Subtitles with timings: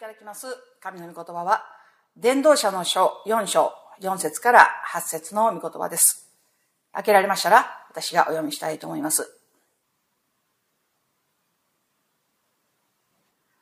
[0.00, 0.46] ただきます
[0.80, 1.62] 神の御言葉は、
[2.16, 6.26] 伝道者の書4章4節から8節の御言葉です。
[6.94, 9.30] 開けられましたら、私がお読みしたいと思います。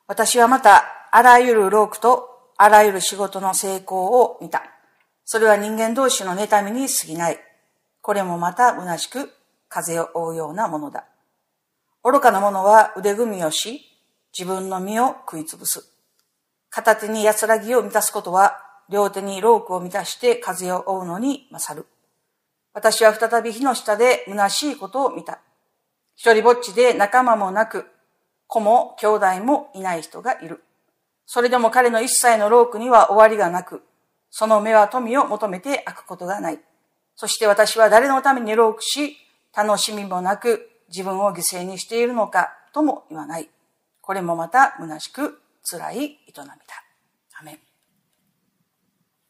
[0.06, 4.62] 私はまた、あらゆる労苦とあらゆる仕事の成功を見た。
[5.24, 7.38] それは人間同士の妬みに過ぎない。
[8.00, 9.32] これもまた虚しく
[9.68, 11.04] 風を追うようなものだ。
[12.04, 13.80] 愚かな者は腕組みをし、
[14.38, 15.97] 自分の身を食いつぶす。
[16.78, 18.56] 片手に安らぎを満たすことは、
[18.88, 21.86] 両手にロークを満たして風を追うのに勝る。
[22.72, 25.40] 私は再び火の下で虚しいことを見た。
[26.14, 27.86] 一人ぼっちで仲間もなく、
[28.46, 30.62] 子も兄弟もいない人がいる。
[31.26, 33.82] それでも彼の一切のロークには終わりがなく、
[34.30, 36.60] その目は富を求めて開くことがない。
[37.16, 39.16] そして私は誰のためにロークし、
[39.52, 43.48] 楽しみもなく自分を犠牲にしているのかとも言わない。
[44.00, 45.40] これもまた虚しく
[45.70, 46.46] 辛い営みだ。
[47.38, 47.58] アメン。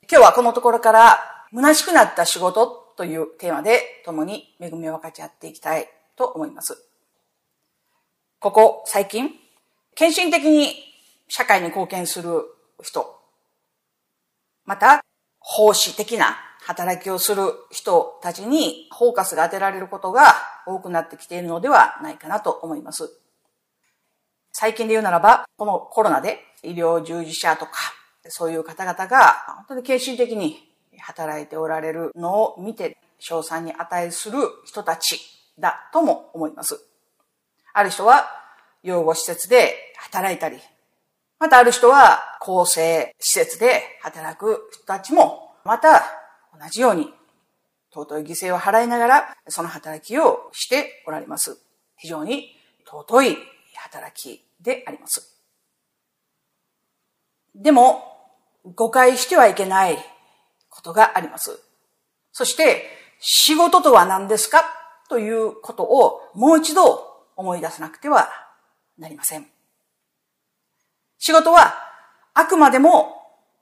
[0.08, 1.18] 今日はこのところから
[1.52, 6.80] 虚しくなった仕事というテーマで共に恵みを分かち合っていきたいと思います。
[8.38, 9.32] ここ最近、
[9.96, 10.76] 献身的に
[11.26, 12.44] 社会に貢献する
[12.84, 13.18] 人、
[14.64, 15.04] また
[15.40, 20.34] 奉仕的な働きをする人たちにフォーカスが当てられることが
[20.68, 23.10] 多くなってきているのではないかなと思います。
[24.60, 27.74] 最近で言うならば、このコロナで医療従事者とか、
[28.26, 30.58] そういう方々が本当に献身的に
[30.98, 35.20] 働いておられるのを見て、賞賛に値する人たち
[35.60, 36.84] だとも思います。
[37.72, 38.26] ある人は
[38.82, 40.58] 養護施設で働いたり、
[41.38, 46.02] またある人は公正施設で働く人たちも、また
[46.60, 47.14] 同じように
[47.94, 51.60] 尊い犠牲を払いながら、その働きをしておられます。
[51.96, 53.36] 非常に尊い
[53.78, 55.34] 働きであります。
[57.54, 58.04] でも、
[58.74, 59.98] 誤解してはいけない
[60.68, 61.58] ことがあります。
[62.32, 62.84] そして、
[63.20, 64.62] 仕事とは何ですか？
[65.08, 67.02] ということをもう一度
[67.34, 68.28] 思い出さなくては
[68.98, 69.46] なりません。
[71.18, 71.74] 仕事は
[72.34, 73.16] あくまでも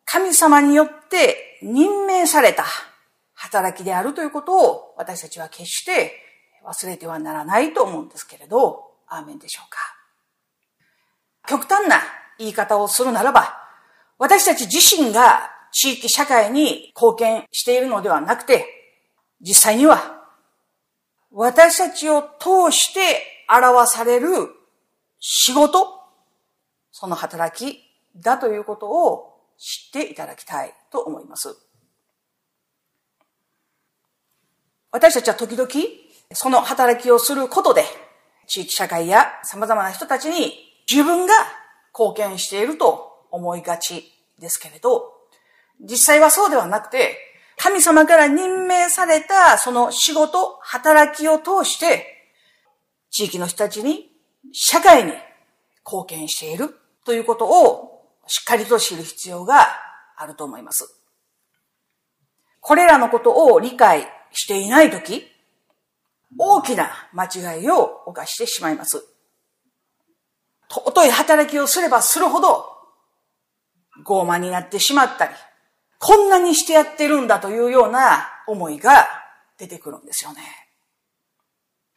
[0.05, 2.65] 神様によって任命された
[3.33, 6.13] 働きであるということを私たちは決して
[6.67, 9.79] 忘れてはならないと思うんですけれど、アーメンでしょうか？
[11.47, 12.01] 極端な
[12.39, 13.57] 言い方をするならば、
[14.19, 18.67] 私たち自身が地域社会に貢献しているのではなくて、
[19.41, 20.23] 実際には
[21.31, 24.29] 私たちを通して表される
[25.21, 25.87] 仕事、
[26.93, 27.79] その働き
[28.17, 31.57] だということを知っていただきたいと思います。
[34.91, 35.69] 私たちは時々
[36.33, 37.85] その働きをすることで
[38.47, 41.35] 地域社会や様々な人たちに自分が
[41.93, 45.13] 貢献していると思いがちですけれど、
[45.81, 47.19] 実際はそうではなくて、
[47.59, 52.33] 神様から任命されたその仕事、働きを通して、
[53.11, 54.11] 地域の人たちに、
[54.53, 55.13] 社会に
[55.85, 56.75] 貢献している
[57.05, 59.67] ということをしっかりと知る必要が
[60.17, 61.01] あると思います。
[62.61, 65.27] これらのことを理解していないとき、
[66.39, 69.16] 大きな間違いを犯してしまいます。
[70.69, 72.67] 尊い働きをすればするほど、
[74.05, 75.35] 傲慢になってしまったり、
[75.99, 79.07] こんなにしてやってるんだというような思いが
[79.59, 80.43] 出てくるんですよね。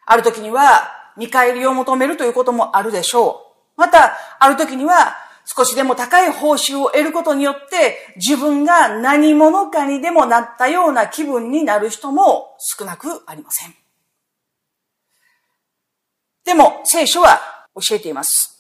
[0.06, 3.80] ある時には、見返りを求めるということもあるでしょう。
[3.80, 5.16] また、ある時には、
[5.46, 13.75] 少しでも高い報酬を得ることによって、自分が何者かにでもなったような気分になる人も少なくありません。
[16.46, 17.40] でも、聖書は
[17.75, 18.59] 教えています。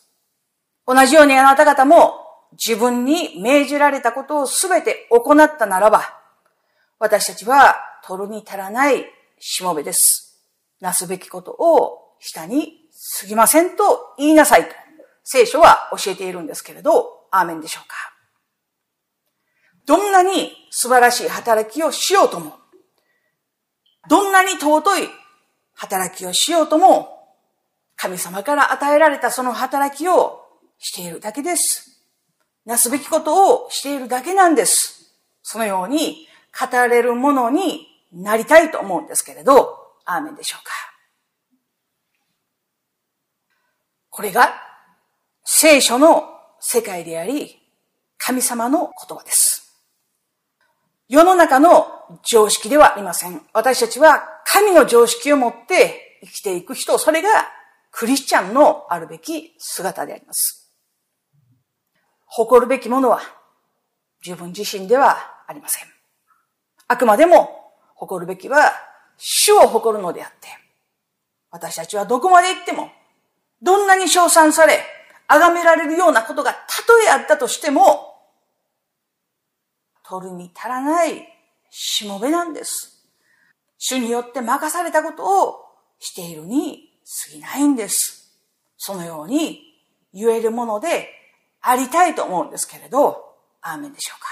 [0.89, 2.15] 同じようにあなた方も
[2.53, 6.01] 自分に命じられたことをすべて行ったならば、
[6.97, 9.05] 私たちは取るに足らない
[9.37, 10.43] しもべです。
[10.81, 12.89] なすべきことを下に
[13.21, 14.69] 過ぎませんと言いなさいと
[15.23, 17.95] 聖書は教えているんですけれど、アーメンでしょうか。
[19.85, 22.55] どんなに素晴らしい働きをしようとも、
[24.09, 25.09] どんなに尊い
[25.75, 27.35] 働きをしようとも、
[27.95, 30.38] 神様から与えられたその働きを
[30.79, 32.03] しているだけです。
[32.65, 35.15] なすべきことをしているだけなんです。
[35.43, 36.27] そのように
[36.59, 40.71] 語れるものになりたいと思うんですけれど、アーメンでしょうか。
[44.09, 44.53] これが
[45.43, 46.25] 聖書の
[46.59, 47.57] 世界であり、
[48.17, 49.59] 神様の言葉です。
[51.07, 51.87] 世の中の
[52.23, 53.41] 常識ではありません。
[53.53, 57.29] 私たちは神の常識を持って生きていく人、それが
[57.91, 60.58] クリスチャンのあるべき姿であります。
[62.31, 63.21] 誇るべきものは
[64.25, 65.17] 自分自身では
[65.47, 65.87] ありません。
[66.87, 68.71] あくまでも誇るべきは
[69.17, 70.47] 主を誇るのであって、
[71.51, 72.91] 私たちはどこまで行っても、
[73.61, 74.79] どんなに称賛され、
[75.27, 78.15] 崇められるようなことがたとえあったとしても、
[80.03, 81.27] 取るに足らない
[81.69, 83.05] しもべなんです。
[83.77, 85.55] 主によって任されたことを
[85.99, 86.91] しているに
[87.27, 88.37] 過ぎないんです。
[88.77, 89.61] そのように
[90.13, 91.18] 言えるもので
[91.61, 94.27] ありたいと思うんですけれど、アーメンでしょうか？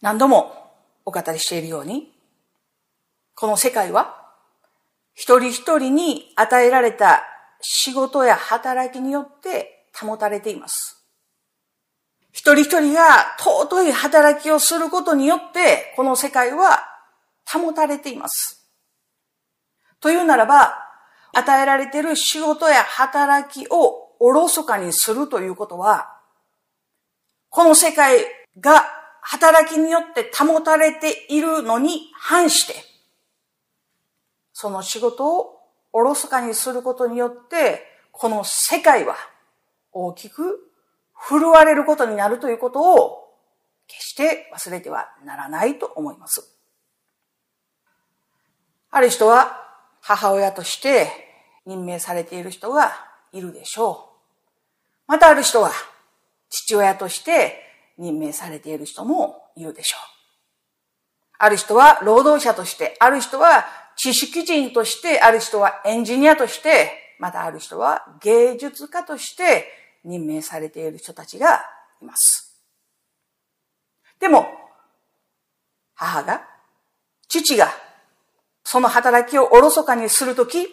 [0.00, 0.74] 何度も
[1.04, 2.12] お語りしているように、
[3.34, 4.30] この世界は
[5.14, 7.22] 一人一人に与えられた
[7.60, 10.98] 仕事や働きによって保たれています。
[12.32, 16.80] 一人一人が尊い働きをすることによって、この世界は
[17.46, 18.66] 保たれています。
[20.00, 20.81] というならば、
[21.32, 26.16] 与えられている仕事や働きをおろそかにするということは、
[27.48, 28.24] この世界
[28.60, 28.84] が
[29.22, 32.74] 働きによって保たれているのに反して、
[34.52, 35.58] その仕事を
[35.92, 37.82] おろそかにすることによって、
[38.12, 39.16] この世界は
[39.92, 40.70] 大きく
[41.14, 43.22] 振るわれることになるということを
[43.86, 46.56] 決して忘れてはならないと思います。
[48.90, 49.61] ある人は
[50.02, 51.08] 母親として
[51.64, 52.92] 任命されている人が
[53.32, 55.10] いるでしょう。
[55.10, 55.70] またある人は
[56.50, 57.58] 父親として
[57.98, 60.00] 任命されている人もいるでしょう。
[61.38, 63.64] ある人は労働者として、ある人は
[63.96, 69.66] 知識人として、ある人はエンジニアとして、またある人は芸術家として
[70.04, 71.64] 任命されている人たちが
[72.00, 72.60] います。
[74.18, 74.46] でも、
[75.94, 76.46] 母が、
[77.28, 77.72] 父が、
[78.72, 80.66] その働きをおろそかにするとき、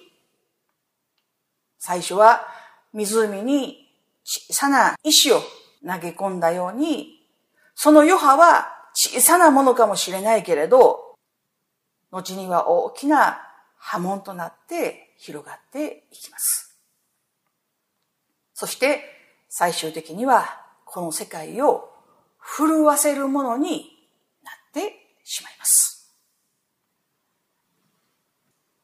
[1.80, 2.48] 最初は
[2.94, 3.92] 湖に
[4.24, 5.42] 小さな石を
[5.86, 7.28] 投げ込んだように、
[7.76, 11.18] その余波は小さなものかもしれないけれど、
[12.10, 13.42] 後には大きな
[13.76, 16.80] 波紋となって広がっていきます。
[18.54, 19.02] そして、
[19.50, 20.46] 最終的には
[20.86, 21.92] この世界を
[22.40, 23.92] 震わせるものに
[24.42, 25.79] なってしまいます。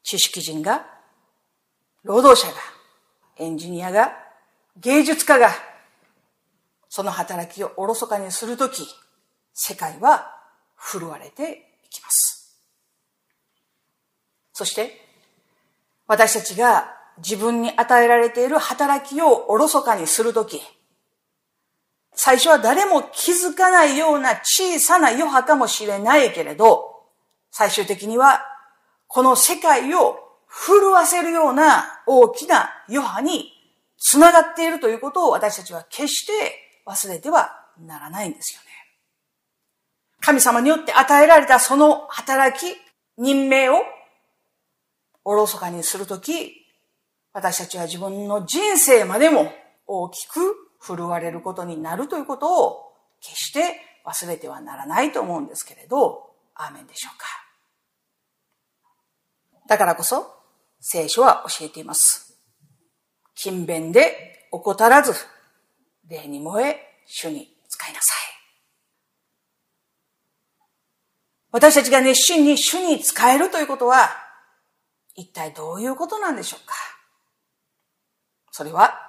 [0.06, 0.86] 知識人が、
[2.04, 2.54] 労働者が、
[3.38, 4.12] エンジニアが、
[4.76, 5.50] 芸術家が、
[6.88, 8.86] その働きをおろそかにするとき、
[9.52, 10.32] 世界は
[10.78, 12.56] 震われていきます。
[14.52, 14.92] そして、
[16.06, 20.62] 私たちが自分に与えられている働きをおろそかにするとき、
[22.12, 27.02] 最初は誰も気づかないような小さな余波かもしれないけれど、
[27.50, 28.55] 最終的には
[29.06, 30.18] この世界を
[30.48, 33.52] 震わせるような大きな余波に
[33.98, 36.32] つながっているということを私たちは決して
[36.86, 38.66] 忘れてはならないんですよね。
[40.20, 42.76] 神様によって与えられたその働き、
[43.18, 43.76] 任命を
[45.24, 46.66] おろそかにするとき、
[47.32, 49.52] 私たちは自分の人生までも
[49.86, 57.26] 大きく振るわれることになるということを決して忘れてはならないと思うんですけれど、アーメンでしょうか？
[59.66, 60.34] だからこそ、
[60.80, 62.38] 聖書は教えています。
[63.34, 65.12] 勤勉で怠らず、
[66.08, 68.16] 礼に燃え、主に使いなさい。
[71.50, 74.10] 私たちが熱心に主に使えるということは、
[75.14, 76.74] 一体どういうことなんでしょうか？
[78.52, 79.00] それは、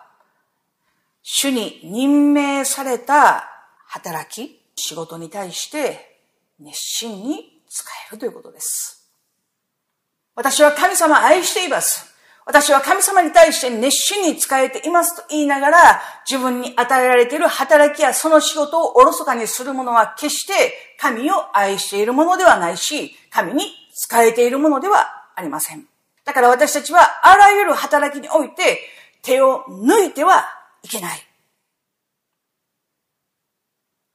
[1.22, 3.50] 主に任命された
[3.86, 6.22] 働き、仕事に対して
[6.60, 8.97] 熱心に使えるということです。
[10.38, 12.14] 私は神様を愛しています。
[12.46, 20.54] 私は神様に対して熱心に使えていますと言いながら、自分に与えられている働きやその仕事をおろそかにする者は決して
[21.00, 23.64] 神を愛しているものではないし、神に
[23.96, 25.88] 使えているものではありません。
[26.24, 28.80] だから私たちはあらゆる働きにおいて
[29.24, 30.48] 手を抜いては
[30.84, 31.20] いけない。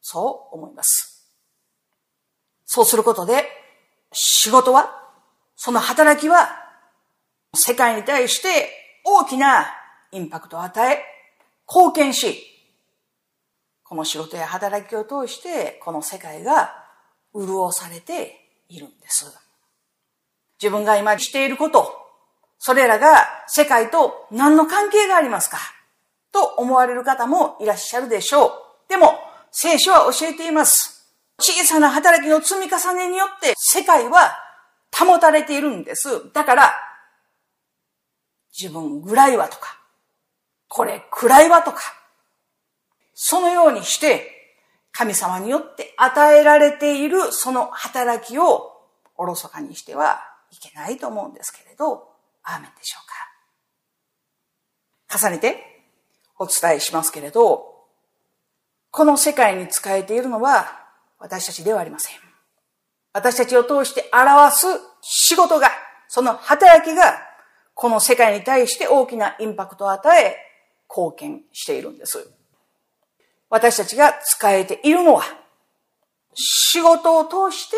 [0.01, 1.27] そう思います。
[2.65, 3.45] そうすることで、
[4.13, 5.02] 仕事は、
[5.65, 6.49] その働きは、
[7.55, 8.69] 世界に対して
[9.05, 9.69] 大きな
[10.11, 11.05] インパクトを与え、
[11.69, 12.43] 貢献し、
[13.85, 16.75] この仕事や働きを通して、この世界が
[17.33, 18.41] 潤されて
[18.71, 19.33] いるんです。
[20.61, 21.95] 自分が今していること、
[22.59, 25.59] それらが世界と何の関係がありますか？
[26.33, 28.53] と思われる方もいらっしゃるでしょう。
[28.89, 29.15] でも、
[29.53, 31.09] 聖書は教えています。
[31.39, 34.37] 小さな働きの積み重ねによって世界は
[34.99, 36.33] 保たれているんです。
[36.33, 36.75] だから、
[38.59, 39.79] 自分ぐらいはとか、
[40.69, 41.81] これ暗いわとか、
[43.15, 44.29] そのようにして、
[44.93, 48.73] 神様によって与えられているその働きを
[49.17, 50.21] おろそかにしては
[50.51, 52.09] いけないと思うんですけれど、
[52.43, 53.07] アーメンでしょう
[55.09, 55.19] か。
[55.19, 55.85] 重ねて
[56.39, 57.73] お伝えしますけれど、
[58.91, 60.87] この世界に仕えているのは
[61.19, 62.22] 私たちではありません。
[63.13, 64.67] 私たちを通して表す
[65.03, 65.71] 仕事が、
[66.09, 67.21] その働きが、
[67.75, 70.37] この世界に対して大きなインパクトを与え、
[70.89, 72.29] 貢献しているんです。
[73.49, 75.23] 私たちが使えているのは、
[76.35, 77.77] 仕事を通して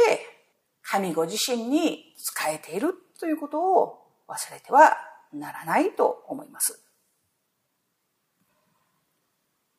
[0.82, 3.98] 神ご自身に使えているということを
[4.28, 4.96] 忘れては
[5.32, 6.80] ならないと思います。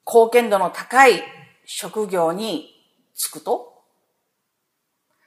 [0.06, 1.24] 貢献度の高い
[1.66, 2.70] 職業に
[3.16, 3.75] 就くと、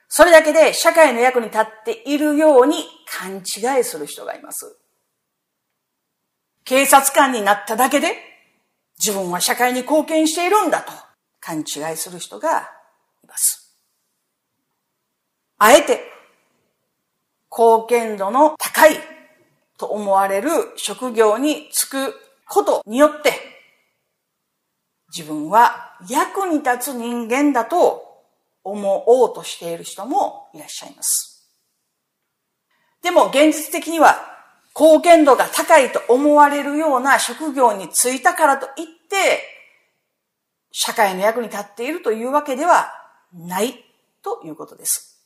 [0.09, 4.75] それだけで社会の役に立っているように勘違いする人がいます。
[6.65, 8.15] 警察官になっただけで
[8.99, 10.91] 自分は社会に貢献しているんだと
[11.39, 12.69] 勘違いする人が
[13.23, 13.77] います。
[15.59, 16.01] あえて
[17.51, 18.95] 貢献度の高い
[19.77, 22.15] と思われる職業に就く
[22.47, 23.33] ことによって
[25.15, 28.08] 自分は役に立つ人間だと
[28.63, 31.47] 思おうとしている人もいらっしゃいます。
[33.01, 34.15] でも現実的には
[34.75, 39.41] 貢献度が高いと思われるような職業に就いたからといって、
[40.71, 42.91] 社会の役に立っているというわけでは
[43.33, 43.83] ない
[44.21, 45.25] ということです。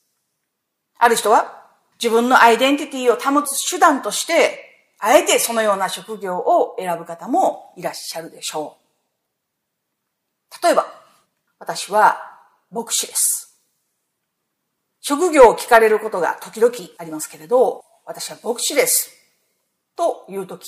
[0.97, 1.63] ある人は
[2.01, 4.59] 自分のアイデンティティを保つ手段として、
[4.99, 10.65] あえてそのような職業を選ぶ方もいらっしゃるでしょう。
[10.65, 10.85] 例えば、
[11.59, 12.32] 私は
[12.73, 13.61] 牧師です。
[14.99, 19.11] 職業を聞かれることが時々ありますけれど、私は牧師です。
[19.95, 20.67] というとき、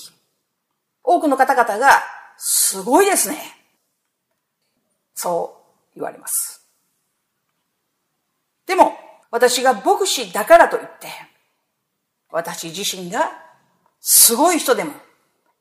[1.04, 2.04] 多くの方々が、
[2.38, 3.38] すごいですね。
[5.14, 5.58] そ
[5.94, 6.68] う言われます。
[8.66, 8.94] でも、
[9.32, 11.08] 私が牧師だからといって、
[12.30, 13.32] 私自身が
[14.02, 14.94] すごい人でも、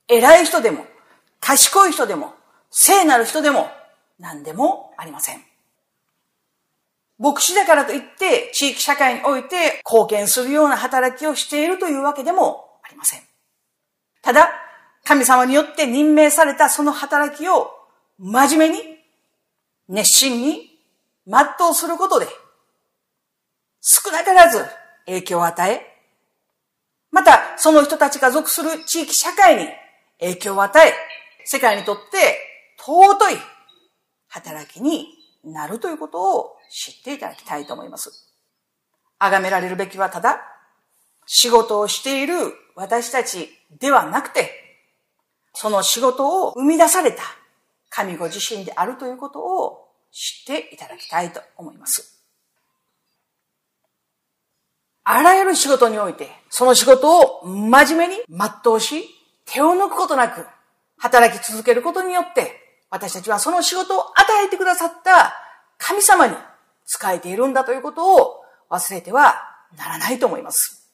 [0.08, 0.84] 偉い人でも、
[1.40, 2.34] 賢い人でも、
[2.70, 3.68] 聖なる人でも、
[4.18, 5.53] 何でもありません。
[7.18, 13.20] 牧師だからといって、地域社会において貢献するような働きをしているというわけでもありません。
[14.22, 14.50] ただ、
[15.04, 17.70] 神様によって任命されたその働きを
[18.18, 18.82] 真面目に、
[19.88, 20.78] 熱心に
[21.26, 22.26] 全うすることで、
[23.80, 24.64] 少なからず
[25.06, 25.94] 影響を与え、
[27.10, 29.68] またその人たちが属する地域社会に
[30.20, 30.92] 影響を与え、
[31.44, 32.38] 世界にとって
[32.78, 33.36] 尊い
[34.28, 35.06] 働きに
[35.44, 38.10] なるということを知っていただきたいと思います。
[39.20, 40.40] 崇められるべきはただ、
[41.24, 42.34] 仕事をしている
[42.74, 44.50] 私たちではなくて、
[45.52, 47.22] その仕事を生み出された
[47.90, 52.20] 神ご自身であるということを知っていただきたいと思います。
[55.04, 59.04] あらゆる仕事において、その仕事を真面目に全うし、
[59.44, 60.44] 手を抜くことなく、
[60.98, 65.34] 働き続けることによって、私たちはその仕事を与えてくださった
[65.78, 66.34] 神様に
[66.86, 69.34] 仕えているんだということを忘れては
[69.76, 70.90] ならないと思います。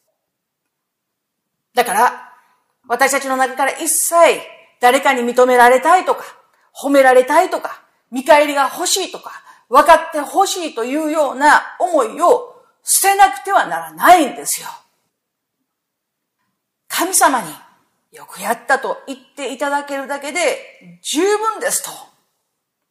[1.74, 2.32] だから、
[2.88, 4.14] 私たちの中から一切
[4.80, 6.24] 誰かに認められたいとか、
[6.82, 9.30] 褒められたいとか、見返りが欲しいとか、
[9.68, 14.68] 分かって欲しいというような思いを捨てなくてはならないんですよ。
[16.88, 17.48] 神様に
[18.10, 21.90] よくやったと言っていただけるだけで十分ですと。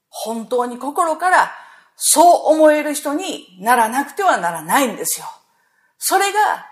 [0.07, 1.51] 本当に心から
[2.01, 5.25] そう思える人にならなくてはならないんですよ。
[5.97, 6.65] それが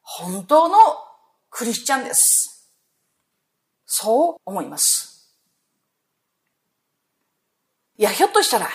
[0.00, 0.78] 本当の
[1.50, 2.72] クリスチャンです。
[3.84, 5.36] そう思います。
[7.98, 8.68] いや、ひょっとしたら、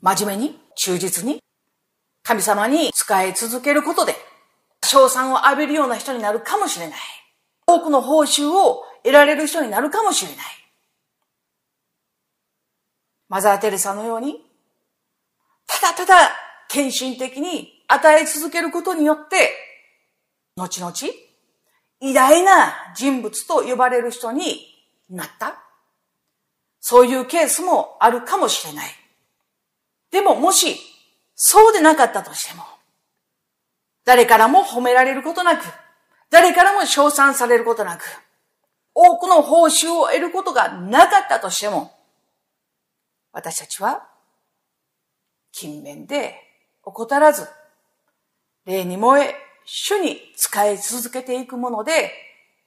[0.00, 1.40] 真面目に、忠実に、
[2.24, 4.16] 神様に使い続けることで、
[4.84, 6.98] 賞賛を浴びるような人になるかもしれない。
[7.68, 10.46] 多くの報酬を得られる人になるかもしれない。
[13.28, 14.49] マザー・テレサのように、
[15.70, 16.30] ただただ
[16.68, 19.52] 献身的に与え続けることによって、
[20.56, 20.92] 後々、
[22.00, 24.66] 偉大な人物と呼ばれる人に
[25.08, 25.62] なった。
[26.80, 28.90] そういうケースもあるかもしれない。
[30.10, 30.76] でももし
[31.34, 32.64] そうでなかったとしても、
[34.04, 35.64] 誰からも褒められることなく、
[36.30, 38.02] 誰からも称賛されることなく、
[38.94, 41.92] 多くの報酬を得ることがなかったとしても、
[43.32, 44.09] 私たちは、
[45.52, 46.34] 勤勉で
[46.82, 47.46] 怠らず、
[48.66, 52.12] 霊に燃え、主に使い続けていくもので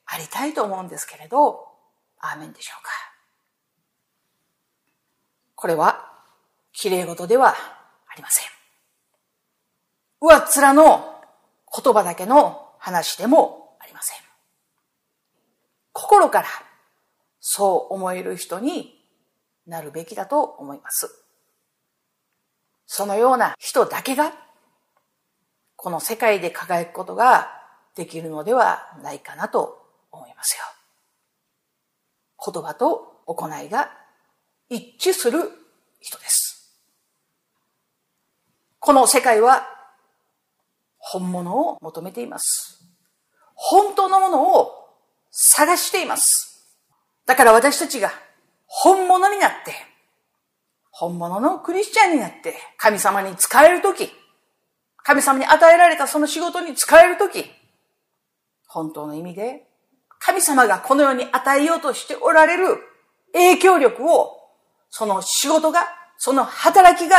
[0.05, 1.67] ありたいと思うんですけれど、
[2.19, 2.91] アーメンでしょうか。
[5.55, 6.09] これは、
[6.71, 8.47] 綺麗事ではありません。
[10.19, 11.21] 上っ面の
[11.83, 14.17] 言葉だけの話でもありません。
[15.91, 16.47] 心から
[17.39, 18.99] そう思える人に
[19.67, 21.22] なるべきだと思います。
[22.95, 24.31] そのような人だけが、
[25.75, 27.49] この世界で輝くことが
[27.95, 30.63] できるのではないかなと思いますよ。
[32.53, 33.89] 言葉と行いが
[34.69, 35.39] 一致する
[36.01, 36.79] 人です。
[38.77, 39.67] この世界は
[40.99, 42.79] 本物を求めています。
[43.55, 44.71] 本当のものを
[45.31, 46.63] 探しています。
[47.25, 48.11] だから私たちが
[48.67, 49.92] 本物になって、
[50.95, 54.11] 本物のクリスチャンになって、神様に使えるとき、
[54.97, 57.45] 神様に与えられたその仕事に使えるとき、
[58.67, 59.67] 本当の意味で、
[60.19, 62.77] 神様がこの世に与えようとしておられる
[63.33, 64.37] 影響力を、
[64.91, 67.17] その仕事が、その働きが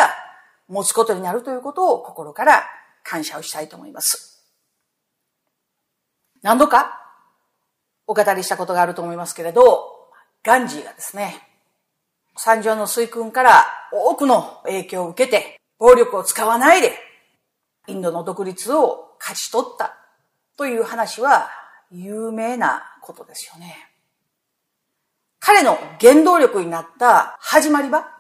[0.69, 2.65] 持つことになるということを心から
[3.03, 4.41] 感謝をしたいと思います。
[6.43, 7.01] 何度か
[8.07, 10.13] お語りしたことがあると思いますけれど、
[10.45, 11.54] ガンジーがですね、
[12.37, 16.93] 山上の水訓から多くの影響を受けて、暴力を使わないで、
[17.87, 19.97] インドの独立を勝ち取った
[20.57, 21.51] という話は
[21.91, 23.91] 有名なことですよね。
[25.39, 28.19] 彼の原動力になった始まりは、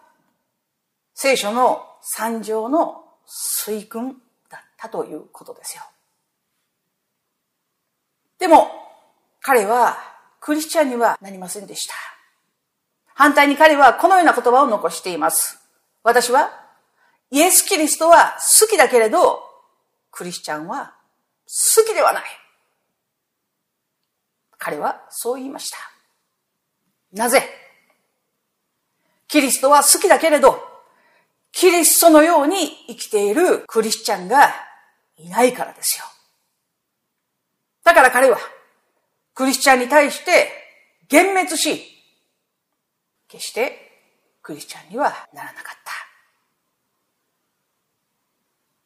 [1.14, 5.83] 聖書の三条の水訓だったということですよ。
[8.38, 8.68] でも、
[9.40, 9.97] 彼は
[10.40, 11.94] クリスチャンにはなりませんでした。
[13.14, 15.59] 反対に彼はこのような言葉を残しています。
[16.02, 16.50] 私は、
[17.30, 19.42] イエス・キリストは好きだけれど、
[20.11, 20.94] クリスチャンは
[21.47, 22.25] 好きではない。
[24.59, 25.78] 彼はそう言いました。
[27.12, 27.49] なぜ？
[29.28, 30.62] キリストは好きだけれど、
[31.52, 34.53] キリストのように生きているクリスチャンが
[35.16, 36.05] いないからですよ。
[37.85, 38.38] だから彼は、
[39.35, 40.50] クリスチャンに対して
[41.11, 41.93] 幻滅し、
[43.35, 43.90] 決して
[44.42, 45.79] クリスチャンにはならなかっ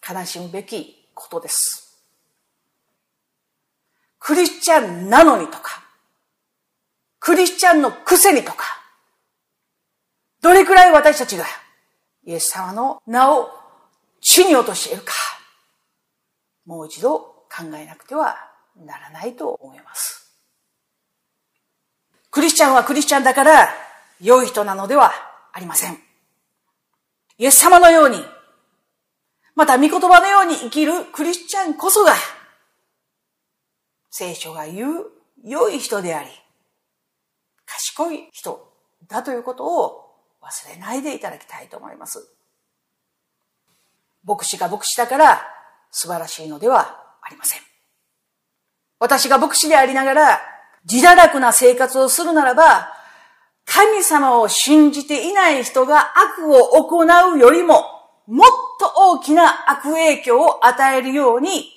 [0.02, 0.14] た。
[0.14, 2.02] 悲しむべきことです。
[4.18, 5.82] クリスチャンなのにとか、
[7.20, 8.64] クリスチャンのくせにとか、
[10.40, 11.44] どれくらい私たちが
[12.24, 13.50] イエス様の名を
[14.22, 15.12] 地に落としているか、
[16.64, 18.36] もう一度考えなくては
[18.76, 20.32] ならないと思います。
[22.30, 23.87] クリスチャンはクリスチャンだから
[24.20, 25.12] 良い人なのでは
[25.52, 25.98] ありません。
[27.38, 28.24] イエス様のように、
[29.54, 32.14] また御言葉のように生きるクリスチャンこそが、
[34.10, 35.06] 聖書が言う
[35.44, 36.30] 良い人であり、
[37.66, 38.72] 賢い人
[39.06, 42.28] だということを忘れないでいただきたいと思います。
[44.24, 45.42] 牧師が牧師だから
[45.90, 47.60] 素晴らしいのではありません。
[48.98, 50.40] 私が牧師でありながら
[50.90, 52.92] 自堕落な生活をするならば、
[53.70, 57.84] 神様を信じていない人が悪を行うよりも、
[58.26, 58.48] もっ
[58.80, 61.68] と大きな悪影響を与えるように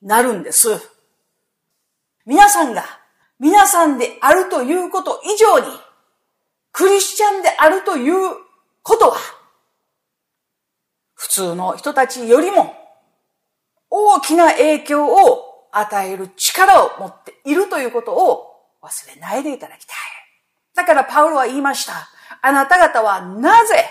[0.00, 0.68] なるんです。
[2.24, 2.84] 皆さんが、
[3.38, 5.66] 皆さんであるということ以上に、
[6.72, 8.14] クリスチャンであるという
[8.82, 9.16] ことは、
[11.14, 12.74] 普通の人たちよりも
[13.90, 18.46] 大きな影響を与える力を持っているということを
[18.82, 20.03] 忘れないでいただきたい。
[20.74, 22.08] だからパウロは言いました。
[22.42, 23.84] あなた方はなぜ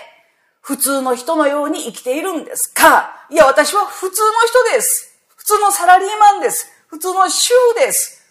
[0.60, 3.26] 普通の人のように生きているんですか？
[3.30, 5.18] いや、私は普通の人です。
[5.36, 6.70] 普通のサラリーマンです。
[6.86, 8.22] 普通の主です。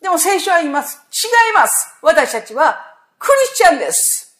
[0.00, 1.00] でも聖書は言います。
[1.12, 1.94] 違います。
[2.02, 2.80] 私たちは
[3.18, 4.38] クリスチャンです。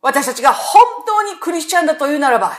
[0.00, 2.52] 私たちが本当にクリスチャンだというならば、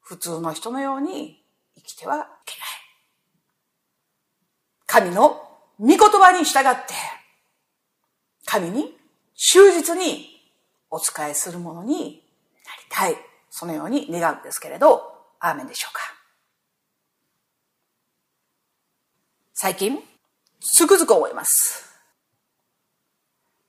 [0.00, 1.42] 普通の人のように
[1.76, 2.68] 生きてはいけない。
[4.86, 5.42] 神の
[5.78, 6.94] 御言葉に従って、
[8.44, 8.96] 神に
[9.34, 10.40] 忠実に
[10.90, 12.22] お仕えするものに
[12.64, 13.26] なりたい。
[13.50, 15.02] そのように願うんですけれど、
[15.40, 16.00] アーメンでしょうか。
[19.54, 19.98] 最近、
[20.60, 21.90] つくづく思います。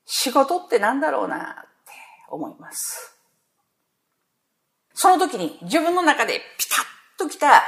[0.04, 1.92] 仕事って何だろうなって
[2.28, 3.16] 思います。
[4.92, 6.84] その時に自分の中でピタッ
[7.18, 7.62] ときた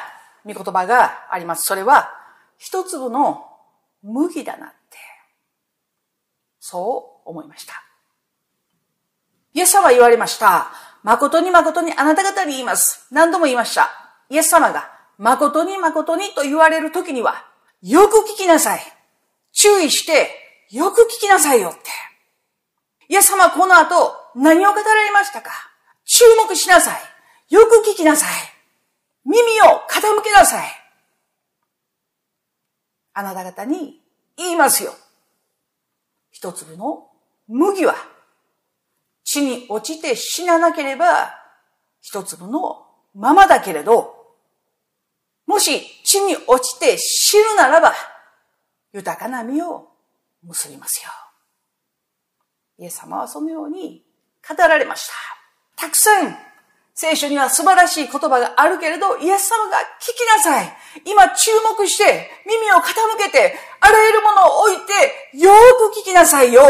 [0.44, 1.62] 御言葉があります。
[1.62, 2.11] それは、
[2.59, 3.49] 一粒の
[4.02, 4.98] 麦だなって、
[6.58, 7.74] そう思いました。
[9.52, 10.70] イエス様は言われました。
[11.02, 13.06] 誠に誠にあなた方に言います。
[13.10, 13.90] 何度も言いました。
[14.28, 17.44] イエス様が誠に誠にと言われる時には、
[17.82, 18.80] よく聞きなさい。
[19.52, 20.30] 注意して
[20.70, 21.80] よく聞きなさいよって。
[23.08, 25.50] イエス様この後何を語られましたか
[26.04, 27.54] 注目しなさい。
[27.54, 28.30] よく聞きなさい。
[29.24, 30.80] 耳を傾けなさい。
[33.12, 34.01] あなた方に
[34.37, 34.94] 言いますよ。
[36.31, 37.09] 一粒の
[37.49, 37.94] 麦は
[39.25, 41.35] 地に落ちて死ななければ
[42.01, 44.14] 一粒のままだけれど、
[45.46, 47.92] もし地に落ちて死ぬならば
[48.92, 49.88] 豊かな実を
[50.42, 51.11] 結びますよ。
[52.79, 54.05] イエス様はそのように
[54.49, 55.14] 語られました。
[55.77, 56.49] たくさん
[57.00, 60.76] 聖書には素晴らしい言葉があるけれど、イエス様が聞きなさい。
[61.06, 65.54] 今注目して耳を傾けて、あらゆるものを置いて、よー
[65.94, 66.62] く聞きなさいよ。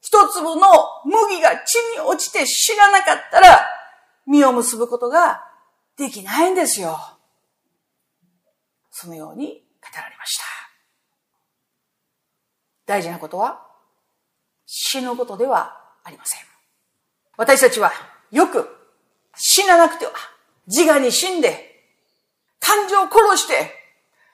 [0.00, 0.68] 一粒の
[1.04, 3.66] 麦が地に落ちて死ななかったら、
[4.28, 5.42] 実を結ぶことが
[5.96, 6.96] できないんですよ。
[8.92, 10.44] そのように語られました。
[12.86, 13.66] 大事なことは、
[14.66, 16.40] 死ぬことではありません。
[17.36, 17.90] 私たちは
[18.30, 18.81] よく
[19.36, 20.12] 死ななくては
[20.66, 21.72] 自我に死んで、
[22.60, 23.82] 感情を殺して、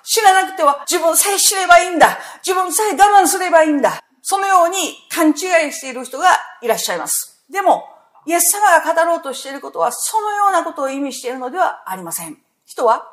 [0.02, 2.18] 死ななくては自分さえ死ねばいいんだ。
[2.44, 4.02] 自分さえ我慢すればいいんだ。
[4.22, 4.76] そのように
[5.11, 6.28] 勘違いしている人が
[6.62, 7.44] いらっしゃいます。
[7.50, 7.84] でも、
[8.26, 12.37] イエス様が語ろうとしていることは、そのようなことを意味しているのではありません。
[12.66, 13.11] 人は、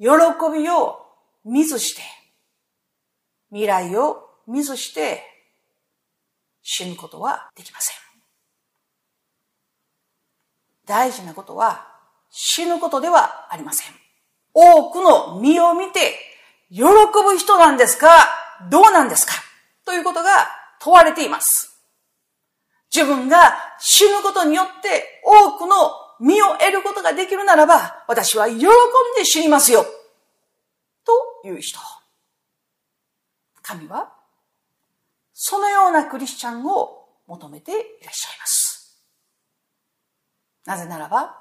[0.00, 1.06] 喜びを
[1.44, 2.02] 見ずして、
[3.50, 5.22] 未来を見ずして、
[6.62, 8.07] 死ぬことはできません。
[10.88, 11.86] 大事なことは
[12.30, 13.94] 死ぬことではありません。
[14.54, 16.14] 多くの身を見て
[16.70, 18.08] 喜ぶ人なんですか
[18.70, 19.34] どうなんですか？
[19.84, 20.30] ということが
[20.80, 21.78] 問われています。
[22.94, 28.60] 自分が死ぬことによって多くの身を得ることができるならば、私は喜ん
[29.16, 29.86] で死にますよ。
[31.04, 31.78] という人。
[33.62, 34.12] 神は
[35.34, 38.57] そのようなクリスチャンを求めていらっしゃいます。
[40.68, 41.34] なぜならば、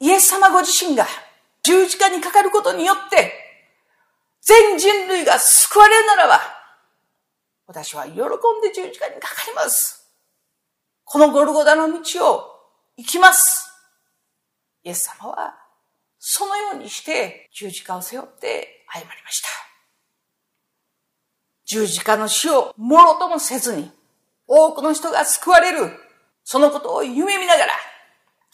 [0.00, 1.06] イエス様ご自身が
[1.62, 3.32] 十字架にかかることによって、
[4.40, 6.40] 全人類が救われるならば、
[7.68, 10.10] 私は喜んで十字架にかかります。
[11.04, 12.42] このゴルゴダの道を
[12.96, 13.70] 行きます。
[14.82, 15.54] イエス様は、
[16.18, 19.48] そのようにして十字架を背負って謝りました。
[21.64, 23.92] 十字架の死をもろともせずに、
[24.48, 25.92] 多くの人が救われる、
[26.42, 27.74] そのことを夢見ながら、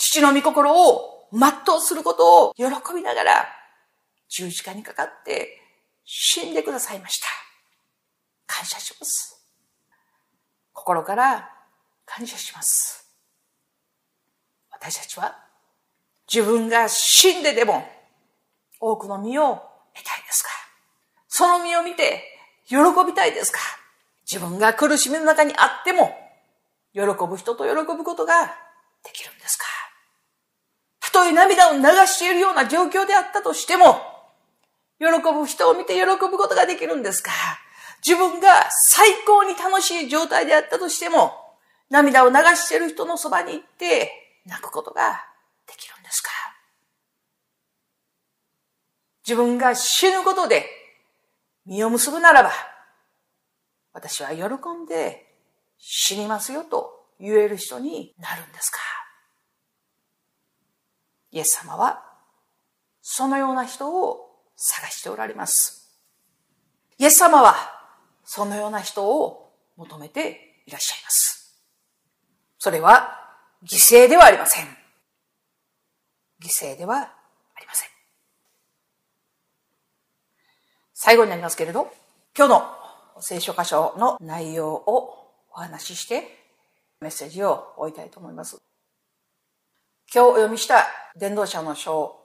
[0.02, 3.48] 父の御心を全うすることを喜びながら、
[4.30, 5.60] 十字架にかかって
[6.06, 7.26] 死んでくださいました。
[8.46, 9.44] 感謝します。
[10.72, 11.50] 心から
[12.06, 13.06] 感謝します。
[14.70, 15.36] 私たちは
[16.32, 17.86] 自分が死んででも
[18.80, 19.62] 多くの身を
[19.94, 20.48] 得たいですか？
[21.28, 22.24] その身を見て
[22.66, 23.58] 喜びたいですか？
[24.26, 26.16] 自分が苦しみの中にあっても、
[26.94, 28.46] 喜ぶ人と喜ぶことが
[29.04, 29.66] できるんですか？
[31.12, 34.00] たとえ涙を流しているような状況であったとしても、
[34.98, 37.30] 喜ぶ人を見て喜ぶことができるんですか
[38.06, 41.32] 自分が最高に楽しい状態であったとしても、
[41.90, 44.10] 涙を流している人のそばに行って
[44.46, 45.24] 泣くことが
[45.66, 46.30] できるんですか
[49.26, 50.66] 自分が死ぬことで
[51.66, 52.50] 実を結ぶならば、
[53.92, 55.26] 私は喜んで
[55.78, 58.78] 死にますよと言える人になるんですか
[61.32, 62.02] イエス様は
[63.02, 65.98] そのような人を探しておられます。
[66.98, 67.54] イエス様は
[68.24, 71.62] そのような人を求めていらっしゃいます。
[72.58, 73.18] それは
[73.64, 74.66] 犠牲ではありません。
[76.42, 77.88] 犠牲ではありません。
[80.94, 81.90] 最後になりますけれど、
[82.36, 82.62] 今日の
[83.20, 86.38] 聖書箇所の内容をお話しして
[87.00, 88.60] メッセージを終えたいと思います。
[90.12, 92.16] 今日お読みした伝道者の書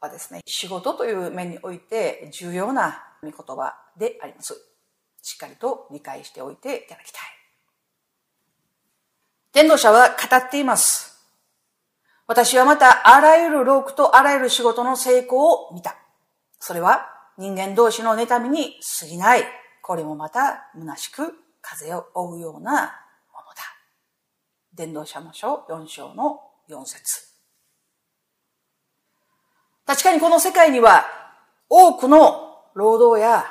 [0.00, 4.54] はですね、仕事という面において重要な御言葉であります。
[5.22, 7.22] しっかりと理解しておいていただきたい。
[9.52, 11.24] 伝道者は語っています。
[12.26, 15.94] 私はまたあらゆる労苦とあらゆる仕事の成功を見た。
[16.58, 17.06] それは
[17.38, 19.44] 人間同士の妬みに過ぎない。
[19.82, 22.92] これもまた虚しく風を追うようなものだ。
[24.74, 27.34] 伝道者の書4章の4節
[29.86, 31.04] 確かにこの世界には
[31.68, 33.44] 多くの労働や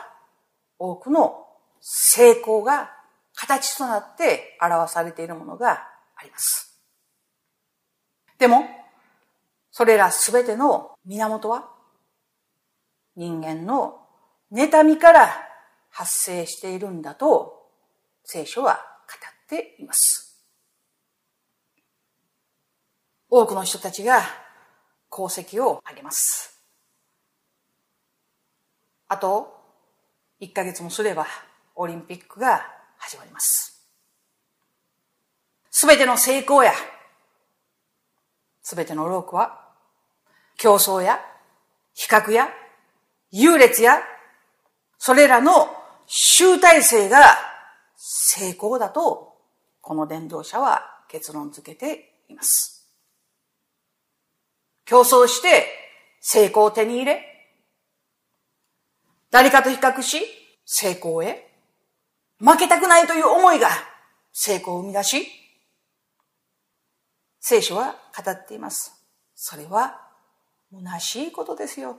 [0.80, 1.46] 多くの
[1.80, 2.92] 成功が
[3.36, 6.80] 形となって表されているものがあります。
[8.38, 8.66] でも、
[9.72, 11.70] それらすべての源は
[13.16, 14.02] 人間の
[14.52, 15.30] 妬みから
[15.90, 17.68] 発生しているんだと
[18.24, 20.23] 聖書は語っています。
[23.36, 24.22] 多くの人たちが
[25.12, 26.62] 功績を上げます。
[29.08, 29.60] あと
[30.40, 31.26] 1ヶ月もすれば
[31.74, 32.64] オリンピックが
[33.00, 33.90] 始まります。
[35.72, 36.74] すべての成功や、
[38.62, 39.68] すべての労苦は、
[40.56, 41.20] 競争や、
[41.96, 42.50] 比較や、
[43.32, 43.98] 優劣や、
[45.00, 45.70] それらの
[46.06, 47.36] 集大成が
[47.98, 49.40] 成功だと、
[49.82, 52.83] この伝道者は結論付けています。
[54.86, 55.66] 競争して
[56.20, 57.22] 成功を手に入れ、
[59.32, 60.22] 誰かと比較し
[60.66, 61.50] 成功へ、
[62.40, 63.70] 負けたくないという思いが
[64.32, 65.28] 成功を生み出し、
[67.40, 68.94] 聖書は語っています。
[69.36, 70.00] それは
[70.72, 71.98] 虚しいことですよ。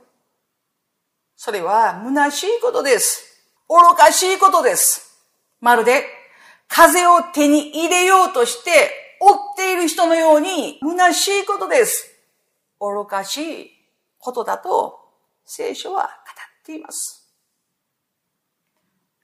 [1.35, 3.43] それは虚しいことです。
[3.69, 5.23] 愚かしいことです。
[5.59, 6.05] まるで
[6.67, 12.14] 風を手に入れようとして追っている人のように虚しいことです。
[12.79, 13.71] 愚かしい
[14.17, 14.99] ことだと
[15.45, 16.11] 聖書は語っ
[16.65, 17.33] ています。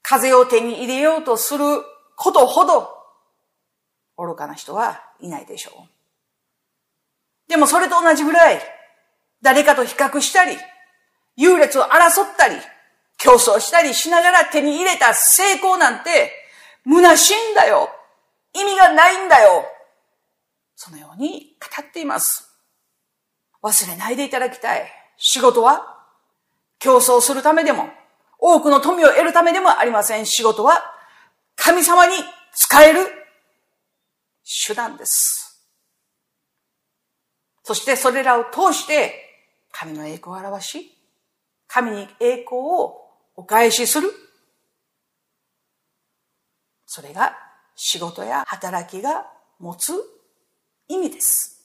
[0.01, 1.63] 風を手に入れようとする
[2.17, 2.89] ことほど
[4.17, 5.89] 愚かな人はいないでしょう。
[7.49, 8.61] でもそれと同じぐらい
[9.41, 10.55] 誰かと比較したり、
[11.35, 12.55] 優劣を争ったり、
[13.17, 16.31] 競争したりしながら手に入れた成功なんて
[16.85, 17.89] 虚しいんだよ。
[18.53, 19.65] 意味がないんだよ。
[20.75, 22.50] そのように語っています。
[23.61, 24.91] 忘れないでいただきたい。
[25.17, 25.99] 仕事は？
[26.79, 27.89] 競争するためでも、
[28.39, 30.25] 多くの富を得るためでもありません。
[30.25, 30.81] 仕事は？
[31.55, 32.13] 神様に
[32.53, 33.05] 使える
[34.67, 35.63] 手段です。
[37.63, 39.13] そしてそれらを通して
[39.71, 40.97] 神の栄光を表し、
[41.67, 42.97] 神に栄光を
[43.35, 44.11] お返しする。
[46.87, 47.37] それが
[47.75, 49.27] 仕事や働きが
[49.59, 49.93] 持つ
[50.87, 51.60] 意味です。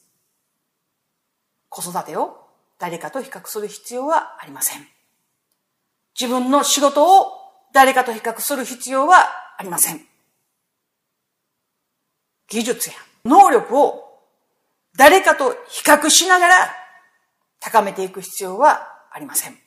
[1.69, 2.47] 子育てを
[2.79, 4.87] 誰かと比較する必要はありません。
[6.19, 7.31] 自分の仕事を
[7.73, 9.17] 誰かと比較する必要は
[9.57, 10.01] ありません。
[12.49, 14.03] 技術や能力を
[14.95, 16.55] 誰かと比較しながら
[17.59, 19.57] 高めていく必要はありません。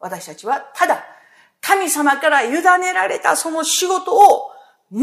[0.00, 1.04] 私たちはただ
[1.60, 4.52] 神様から委ねられたその仕事を
[4.92, 5.02] 全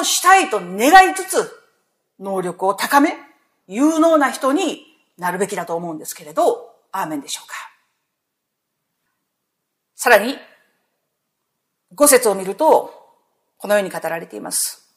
[0.00, 1.50] うしたいと願いつつ
[2.20, 3.14] 能力を高め
[3.66, 7.54] 有能な人になるべきだと思うんですけれど、アーメンでしょうか。
[9.94, 10.36] さらに、
[11.94, 12.92] 五節を見ると、
[13.56, 14.94] このように語られています。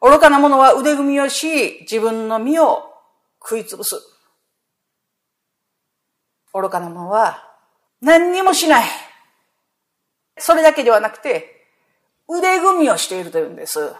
[0.00, 2.92] 愚かな者は腕組みをし、自分の身を
[3.40, 3.96] 食いつぶす。
[6.52, 7.46] 愚かな者は
[8.00, 8.84] 何にもしない。
[10.38, 11.66] それだけではなくて、
[12.28, 13.94] 腕組みをしているというんです。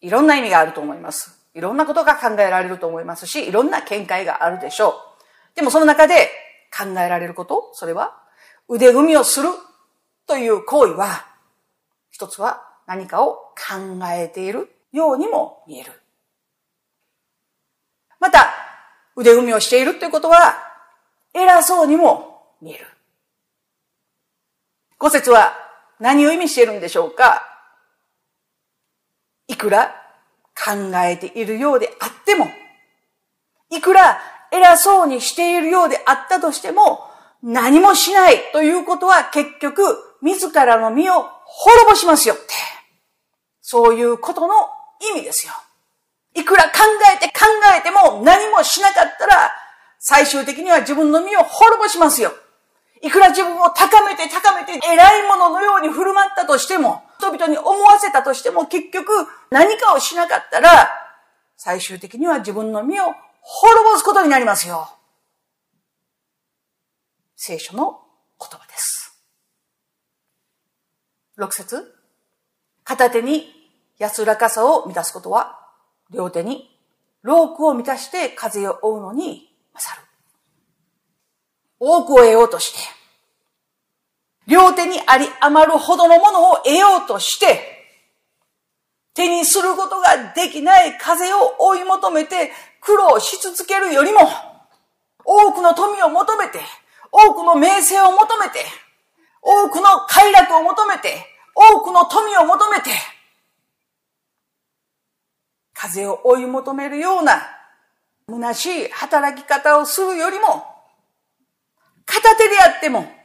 [0.00, 1.37] いろんな意味があると思います。
[1.58, 5.56] いろんなことが考えられると思いますし、いろんな見解があるでしょう。
[5.56, 6.30] でもその中で
[6.72, 8.16] 考えられること、それは
[8.68, 9.48] 腕組みをする
[10.26, 11.26] という行為は、
[12.12, 15.90] 一つは何かを考えているようにも見える。
[18.20, 18.54] また、
[19.16, 20.54] 腕組みをしているということは、
[21.34, 22.86] 偉そうにも見える。
[24.96, 25.54] 五節は
[25.98, 27.44] 何を意味しているんでしょうか？
[29.48, 30.07] いくら
[30.64, 32.48] 考えているようであっても、
[33.70, 37.04] いくら偉そうにしているようであったとしても、
[37.42, 39.82] 何もしないということは結局、
[40.22, 42.44] 自らの身を滅ぼしますよって。
[43.60, 44.54] そういうことの
[45.14, 45.52] 意味ですよ。
[46.34, 46.70] いくら考
[47.14, 49.52] えて考えても何もしなかったら、
[49.98, 52.32] 最終的には自分の身を滅ぼしますよ。
[53.02, 59.10] いくら自分を高めて高めて偉いもののように振る舞ったとしても、人々に思わせたとしても結局
[59.50, 60.88] 何かをしなかったら、
[61.56, 63.04] 最終的には自分の身を
[63.40, 64.88] 滅ぼすことになりますよ。
[67.34, 68.00] 聖書の
[68.40, 69.20] 言葉です。
[71.36, 71.94] 六節
[72.84, 73.52] 片手に
[73.98, 75.58] 安らかさを満たすことは、
[76.10, 76.70] 両手に
[77.22, 80.06] ロークを満たして風を追うのに勝る。
[81.80, 82.97] 多くを得ようとして、
[84.48, 87.60] 両手にあり余るほどのものを得ようとして、
[89.12, 94.20] 手にすることができない風を追い求めて苦労し続けるよりも、
[95.22, 96.60] 多くの富を求めて、
[97.12, 98.64] 多くの名声を求めて、
[99.42, 102.90] 多くの快楽を求めて、多くの富を求めて、
[105.74, 107.42] 風を追い求めるような
[108.30, 110.64] 虚しい働き方をするよりも、
[112.06, 113.17] 片手であっても、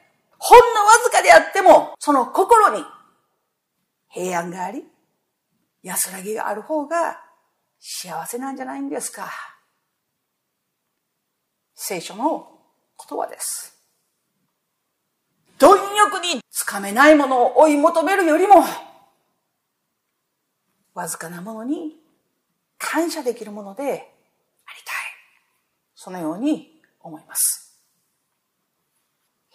[0.46, 2.84] ほんのわずかであっても、その心に
[4.10, 4.84] 平安があり、
[5.84, 7.18] 安らぎがある方が
[7.80, 9.32] 幸せなんじゃないんですか。
[11.74, 12.60] 聖書の
[13.10, 13.82] 言葉です。
[15.60, 18.66] 貪欲につかめないものを追い求めるよりも、
[20.94, 21.96] わずかなものに
[22.78, 24.06] 感謝できるものでありたい。
[25.96, 27.63] そのように思います。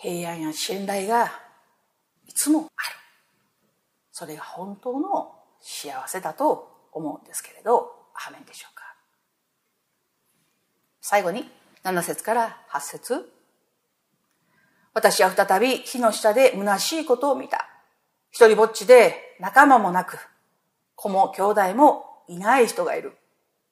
[0.01, 1.33] 平安や信頼が
[2.27, 2.97] いつもある。
[4.13, 7.93] それが本当の幸せだと思うんですけれど、
[8.27, 8.95] アメンでしょうか。
[11.01, 11.51] 最後に
[11.85, 13.33] 7節から8節
[14.95, 17.69] 私は再び火の下で虚しいことを見た。
[18.31, 20.19] 一人ぼっちで仲間もなく、
[20.95, 23.17] 子も兄弟もいない人がいる。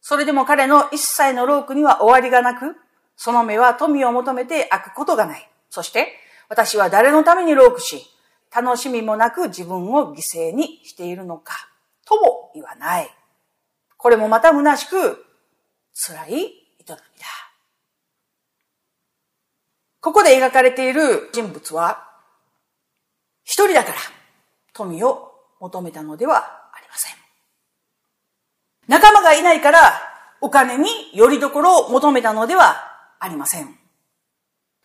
[0.00, 2.76] それでも彼の一切の労苦には終わりがなく、
[3.16, 5.50] その目は富を求めて開くことがない。
[5.70, 6.12] そして、
[6.48, 8.06] 私は誰のために労苦し、
[8.54, 11.68] 楽しみもなく自分を犠牲にしているのか、
[12.06, 13.10] とも言わない。
[13.96, 15.24] これもまた虚しく、
[15.94, 16.44] 辛い営
[16.80, 16.96] みだ。
[20.00, 22.06] ここで描かれている人物は、
[23.42, 23.96] 一人だから
[24.72, 26.36] 富を求めたのでは
[26.74, 27.14] ありません。
[28.88, 29.92] 仲間がいないから
[30.40, 32.76] お金によりどころを求めたのでは
[33.18, 33.85] ありません。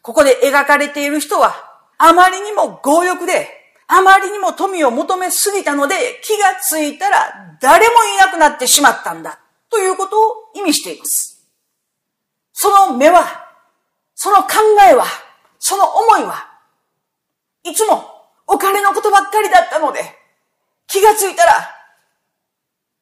[0.01, 1.53] ここで描かれている人は、
[1.97, 3.47] あまりにも強欲で、
[3.87, 9.39] あまりにも富を求めすぎたので、気がついたら誰もいなくなってしまったんだ。
[9.69, 11.47] ということを意味しています。
[12.53, 13.51] その目は
[14.23, 14.49] その考
[14.87, 15.03] えは、
[15.57, 16.47] その思いは、
[17.63, 18.03] いつも
[18.45, 19.99] お金のことばっかりだったので、
[20.85, 21.53] 気がついたら、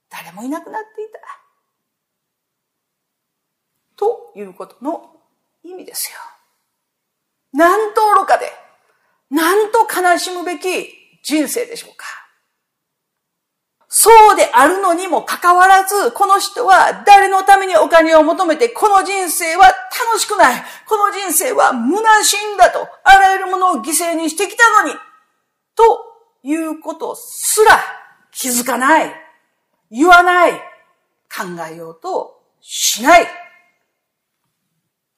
[0.10, 1.20] 誰もいなくなっていた。
[3.98, 5.14] ということの
[5.62, 6.38] 意味ですよ。
[7.54, 8.52] なんと愚かで、
[9.30, 10.88] なんと悲しむべき
[11.24, 12.06] 人生でしょうか。
[13.92, 20.64] そうであるのにもかかわらず、この人は誰のためにお金を求めて、この人生は楽しくない。
[20.88, 24.96] この人生は虚しいんだと、あらゆるものを犠牲にしてきたのに、
[25.76, 26.06] と
[26.44, 27.80] いうことすら
[28.32, 29.14] 気づかない。
[29.90, 30.54] 言わない。
[30.54, 33.28] 考えようとしない。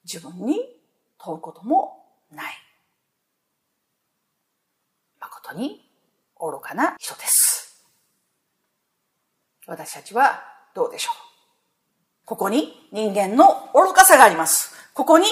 [0.06, 0.60] 自分に
[1.18, 2.01] 問うことも
[2.32, 2.54] ない。
[5.20, 5.82] 誠に
[6.40, 7.86] 愚かな人です。
[9.68, 11.16] 私たちはどうでしょう
[12.26, 14.74] ここに人間の愚かさがあります。
[14.94, 15.26] ここに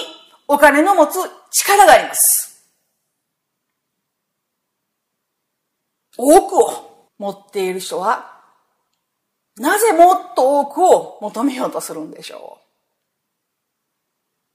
[0.48, 1.18] お金の持つ
[1.50, 2.68] 力があります。
[6.16, 8.40] 多くを持っている人は、
[9.56, 12.66] なぜもっと多くを求めようとするんでしょう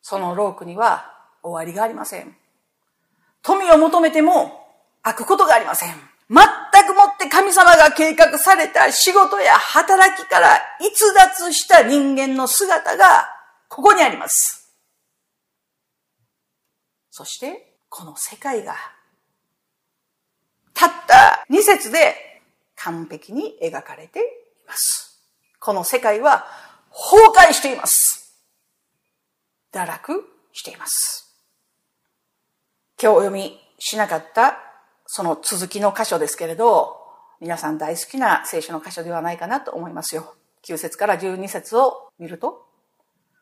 [0.01, 1.14] その労苦には
[1.45, 2.35] 終わりがありません。
[3.43, 4.67] 富を求めても
[5.03, 5.89] 開くことがありません。
[6.27, 6.37] 全
[6.87, 13.29] くもって神様が計画された仕事や働きから逸脱した人間の姿が
[13.69, 14.73] ここにあります。
[17.11, 18.75] そして、この世界が、
[20.73, 22.41] たった2節で
[22.75, 24.23] 完璧に描かれてい
[24.67, 25.21] ます。
[25.59, 26.45] この世界は
[26.91, 28.43] 崩壊しています。
[29.71, 31.24] 堕落しています。
[33.01, 34.57] 今日お読みしなかった
[35.05, 36.95] その続きの箇所ですけれど、
[37.41, 40.33] 皆さん大好きな聖書の箇所ではないかなと思いますよ。
[40.65, 42.65] 9節から12節を見ると、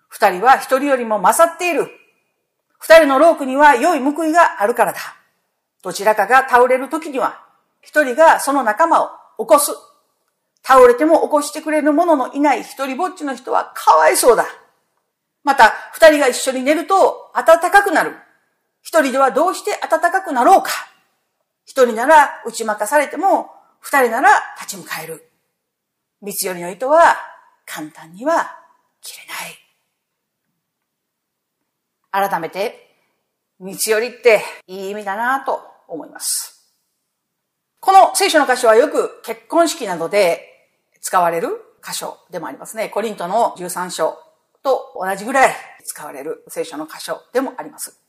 [0.09, 1.87] 二人は一人よりも勝っている。
[2.79, 4.99] 二人のロークには良い報いがあるからだ。
[5.83, 7.45] どちらかが倒れる時には、
[7.81, 9.71] 一人がその仲間を起こす。
[10.63, 14.47] 倒れても起こしてくれる者のいない一人ぼっちの人はかわいそうだ。
[15.43, 18.15] また、二人が一緒に寝ると暖かくなる。
[18.83, 20.69] 一人ではどうして暖かくなろうか。
[21.65, 25.31] 一人なら打ち負かされても、二人なら立ち向かえる。
[26.21, 27.15] 三つ寄りの糸は
[27.65, 28.57] 簡単には
[29.01, 29.27] 切れ
[32.19, 32.29] ない。
[32.29, 32.95] 改めて、
[33.59, 36.73] 三つ寄りっていい意味だなと思います。
[37.79, 40.69] この聖書の箇所はよく結婚式などで
[41.01, 41.49] 使われる
[41.85, 42.89] 箇所でもありますね。
[42.89, 44.17] コリントの13章
[44.61, 45.55] と同じぐらい
[45.85, 48.02] 使われる聖書の箇所でもあります。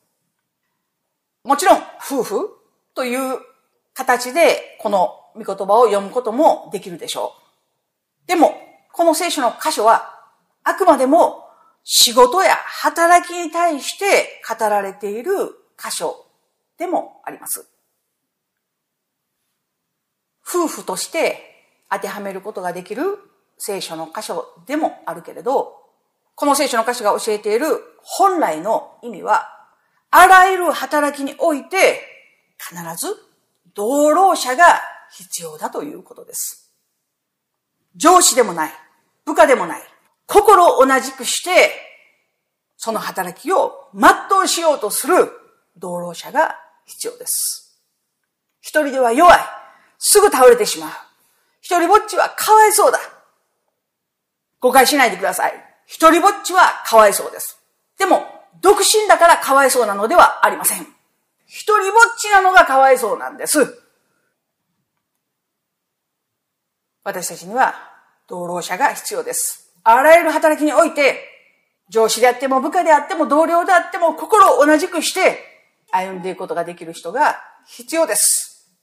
[1.45, 2.49] もちろん、夫婦？
[2.95, 3.38] という
[3.92, 7.34] 形でこの御言葉を読むこともできるでしょ
[8.24, 8.28] う。
[8.28, 8.55] でも、
[8.92, 10.11] この聖書の箇所は、
[10.62, 11.45] あくまでも
[11.82, 15.32] 仕事や働きに対して語られている
[15.78, 16.24] 箇所
[16.78, 17.68] でもあります。
[20.47, 21.40] 夫婦として
[21.90, 23.18] 当てはめることができる
[23.59, 25.74] 聖書の箇所でもあるけれど、
[26.34, 27.66] この聖書の箇所が教えている
[28.03, 29.54] 本来の意味は、
[30.17, 32.01] あらゆる働きにおいて
[32.57, 33.17] 必ず
[33.75, 36.71] 同労者が必要だということです。
[37.97, 38.73] 上司でもない、
[39.25, 39.83] 部下でもない、
[40.27, 41.73] 心を同じくして、
[42.77, 45.33] その働きを全うしようとする
[45.77, 47.81] 同労者が必要です。
[48.61, 49.41] 一人では弱い。
[49.99, 50.91] すぐ倒れてしまう。
[51.61, 53.01] 一人ぼっちはかわいそうだ。
[54.61, 55.55] 誤解しないでください。
[55.87, 57.59] 一人ぼっちはかわいそうです。
[57.99, 58.34] でも、
[58.65, 60.87] 独身だからかわいそうなのではありません。
[61.47, 63.83] 一人ぼっちなのがかわいそうなんです。
[67.05, 67.75] 私たちには
[68.27, 69.71] 同労者が必要です。
[69.85, 71.21] あらゆる働きにおいて、
[71.91, 75.39] 上司であっても部下であっても同僚であっても心を同じくして
[75.93, 77.37] 歩んでいくことができる人が
[77.67, 78.75] 必要です。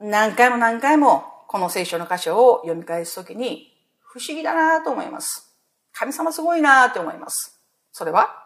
[0.00, 3.68] 何回も何回もこの聖書の箇所を読み返すときに
[4.00, 5.54] 不思議だなと思います。
[5.92, 7.59] 神様すごいなと思います。
[7.92, 8.36] それは、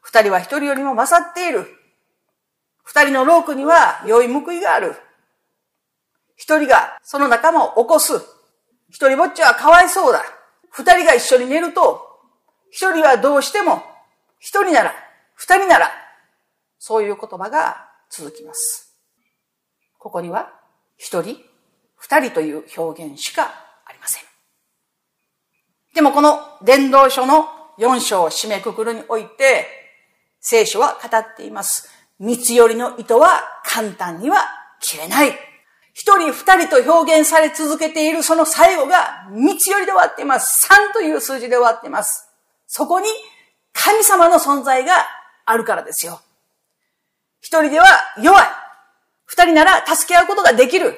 [0.00, 1.66] 二人は一人よりも勝っている。
[2.82, 4.96] 二人のロークには良い報いがある。
[6.36, 8.14] 一人がその仲間を起こす。
[8.90, 10.22] 一人ぼっちはかわいそうだ。
[10.70, 12.20] 二人が一緒に寝ると、
[12.70, 13.82] 一人はどうしても、
[14.40, 14.92] 一人なら、
[15.34, 15.90] 二人なら、
[16.78, 18.98] そういう言葉が続きます。
[19.98, 20.52] ここには、
[20.96, 21.36] 一人、
[21.96, 23.44] 二人という表現しか
[23.84, 24.22] ありません。
[25.94, 29.66] でもこの伝道書の四章を締めくくるにおいて、
[30.40, 31.90] 聖書は語っています。
[32.20, 34.44] 三つ寄りの糸は簡単には
[34.80, 35.32] 切れない。
[35.92, 40.66] 一人二人と表現され続けているその最後が三つ寄りで終わっています。
[40.68, 42.28] 三という数字で終わっています。
[42.66, 43.08] そこに
[43.72, 44.92] 神様の存在が
[45.44, 46.20] あるからですよ。
[47.40, 47.86] 一人では
[48.22, 48.46] 弱い。
[49.24, 50.94] 二人なら助け合うことができる。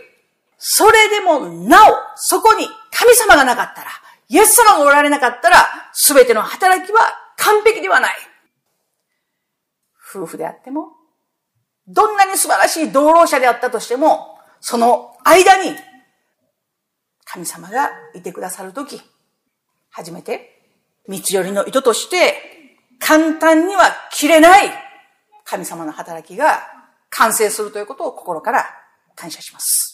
[0.59, 3.91] それでもなお、そこに神様がなかったら、
[4.29, 5.57] イエス様がおられなかったら、
[5.93, 7.01] すべての働きは
[7.37, 8.17] 完璧ではない。
[10.15, 10.93] 夫婦であっても、
[11.87, 15.77] どんなに素晴らしい同労者であったとしても、その間に、
[17.25, 19.01] 神様がいてくださるとき、
[19.91, 20.51] 初めて、
[21.07, 22.35] 三つ寄りの糸として、
[22.99, 24.71] 簡単には切れない
[25.45, 26.61] 神様の働きが
[27.11, 28.67] 完成するということを心から
[29.15, 29.94] 感謝します。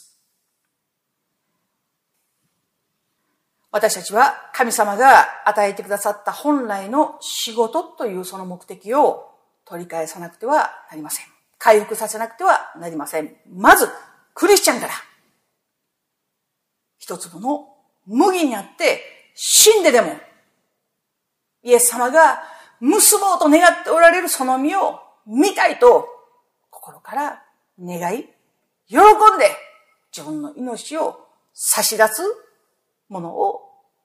[3.72, 9.30] 私たちは神様が与えてくださった本来の仕事というその目的を
[9.64, 11.26] 取り返さなくてはなりません。
[11.58, 13.36] 回復させなくてはなりません。
[13.48, 13.88] まず、
[14.34, 14.92] クリスチャンから、
[16.98, 17.68] 一粒の
[18.06, 19.02] 麦にあって
[19.34, 20.16] 死んででも、
[21.62, 22.42] イエス様が
[22.80, 26.08] 結ぼうと願っておられるその身を見たいと
[26.70, 27.42] 心から
[27.78, 28.24] 願い、
[28.88, 28.98] 喜ん
[29.38, 29.54] で
[30.16, 32.22] 自分の命を差し出す
[33.10, 33.60] ものを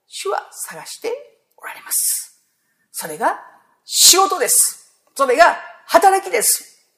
[0.07, 1.13] 主は探して
[1.57, 2.43] おられます。
[2.91, 3.39] それが
[3.85, 5.01] 仕事です。
[5.15, 6.89] それが働きです。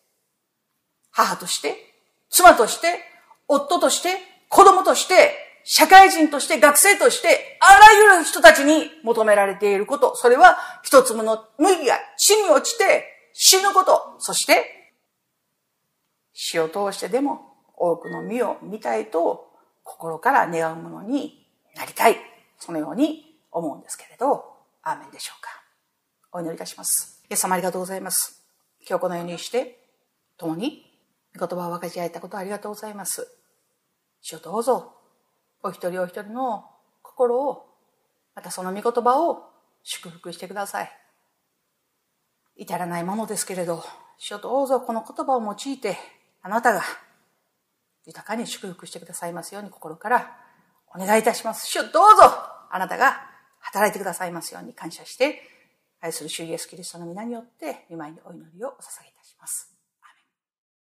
[1.12, 1.76] 母として、
[2.30, 2.99] 妻として、
[3.47, 4.18] 夫として、
[4.49, 5.32] 子供として、
[5.64, 14.93] 社会人として、学生として、あらゆる人たちに求められていること、それは一粒の麦が地に落ちて死ぬこと、そして
[16.34, 17.41] 死を通してでも
[17.76, 19.47] 多くの実を見たいと
[19.84, 21.47] 心から願うものに
[21.78, 22.17] なりたい。
[22.59, 25.49] そのように思うんですけれど、アーメンでしょうか。
[26.32, 27.23] お祈りいたします。
[27.30, 28.43] イエス様ありがとうございます。
[28.88, 29.84] 今日このようにして、
[30.38, 30.91] 共に
[31.38, 33.28] 言葉を分かち合えたことありがとうございます。
[34.21, 34.93] 主をどうぞ、
[35.63, 36.65] お一人お一人の
[37.01, 37.67] 心を、
[38.36, 39.49] またその御言葉を
[39.84, 40.91] 祝福してください。
[42.55, 43.84] 至らないものですけれど、
[44.17, 45.97] 主をどうぞこの言葉を用いて、
[46.41, 46.82] あなたが
[48.05, 50.47] 豊かに祝福してくださいますように心から
[50.95, 51.67] お願いいたします。
[51.67, 52.23] 主どうぞ
[52.69, 53.21] あなたが
[53.59, 55.41] 働いてくださいますように感謝して、
[55.99, 59.76] 愛する主イエスキリストの皆によって、見舞いにお祈りをお捧げいたします。